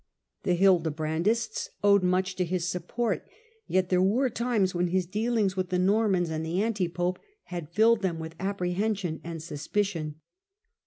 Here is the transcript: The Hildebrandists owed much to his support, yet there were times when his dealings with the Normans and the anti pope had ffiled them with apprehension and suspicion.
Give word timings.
The 0.41 0.55
Hildebrandists 0.57 1.69
owed 1.83 2.01
much 2.01 2.35
to 2.37 2.43
his 2.43 2.67
support, 2.67 3.23
yet 3.67 3.89
there 3.89 4.01
were 4.01 4.31
times 4.31 4.73
when 4.73 4.87
his 4.87 5.05
dealings 5.05 5.55
with 5.55 5.69
the 5.69 5.77
Normans 5.77 6.31
and 6.31 6.43
the 6.43 6.59
anti 6.59 6.87
pope 6.87 7.19
had 7.43 7.71
ffiled 7.71 8.01
them 8.01 8.17
with 8.17 8.33
apprehension 8.39 9.21
and 9.23 9.43
suspicion. 9.43 10.15